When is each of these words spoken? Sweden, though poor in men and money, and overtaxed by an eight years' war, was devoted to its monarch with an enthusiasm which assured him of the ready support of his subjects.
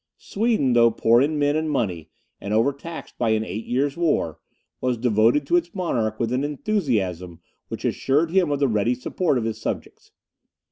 Sweden, 0.17 0.73
though 0.73 0.89
poor 0.89 1.21
in 1.21 1.37
men 1.37 1.55
and 1.55 1.69
money, 1.69 2.09
and 2.39 2.55
overtaxed 2.55 3.19
by 3.19 3.29
an 3.29 3.45
eight 3.45 3.67
years' 3.67 3.95
war, 3.95 4.39
was 4.81 4.97
devoted 4.97 5.45
to 5.45 5.57
its 5.57 5.75
monarch 5.75 6.19
with 6.19 6.33
an 6.33 6.43
enthusiasm 6.43 7.39
which 7.67 7.85
assured 7.85 8.31
him 8.31 8.49
of 8.49 8.57
the 8.57 8.67
ready 8.67 8.95
support 8.95 9.37
of 9.37 9.43
his 9.43 9.61
subjects. 9.61 10.09